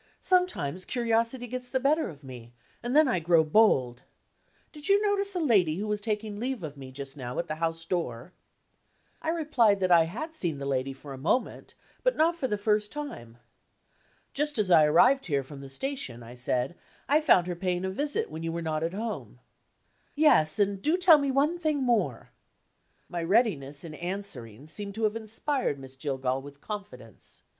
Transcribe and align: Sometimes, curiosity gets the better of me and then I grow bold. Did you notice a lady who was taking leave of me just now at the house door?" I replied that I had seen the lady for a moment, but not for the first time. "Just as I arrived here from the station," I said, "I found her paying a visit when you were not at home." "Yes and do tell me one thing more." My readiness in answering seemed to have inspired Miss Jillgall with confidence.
Sometimes, 0.19 0.83
curiosity 0.83 1.45
gets 1.45 1.69
the 1.69 1.79
better 1.79 2.09
of 2.09 2.23
me 2.23 2.53
and 2.81 2.95
then 2.95 3.07
I 3.07 3.19
grow 3.19 3.43
bold. 3.43 4.01
Did 4.71 4.89
you 4.89 4.99
notice 4.99 5.35
a 5.35 5.39
lady 5.39 5.77
who 5.77 5.85
was 5.85 6.01
taking 6.01 6.39
leave 6.39 6.63
of 6.63 6.75
me 6.75 6.91
just 6.91 7.15
now 7.15 7.37
at 7.37 7.47
the 7.47 7.57
house 7.61 7.85
door?" 7.85 8.33
I 9.21 9.29
replied 9.29 9.79
that 9.79 9.91
I 9.91 10.05
had 10.05 10.33
seen 10.33 10.57
the 10.57 10.65
lady 10.65 10.91
for 10.91 11.13
a 11.13 11.19
moment, 11.19 11.75
but 12.01 12.15
not 12.15 12.35
for 12.35 12.47
the 12.47 12.57
first 12.57 12.91
time. 12.91 13.37
"Just 14.33 14.57
as 14.57 14.71
I 14.71 14.85
arrived 14.85 15.27
here 15.27 15.43
from 15.43 15.61
the 15.61 15.69
station," 15.69 16.23
I 16.23 16.33
said, 16.33 16.75
"I 17.07 17.21
found 17.21 17.45
her 17.45 17.55
paying 17.55 17.85
a 17.85 17.91
visit 17.91 18.31
when 18.31 18.41
you 18.41 18.51
were 18.51 18.63
not 18.63 18.81
at 18.81 18.95
home." 18.95 19.39
"Yes 20.15 20.57
and 20.57 20.81
do 20.81 20.97
tell 20.97 21.19
me 21.19 21.29
one 21.29 21.59
thing 21.59 21.83
more." 21.83 22.31
My 23.07 23.21
readiness 23.21 23.83
in 23.83 23.93
answering 23.93 24.65
seemed 24.65 24.95
to 24.95 25.03
have 25.03 25.15
inspired 25.15 25.77
Miss 25.77 25.95
Jillgall 25.95 26.41
with 26.41 26.59
confidence. 26.59 27.43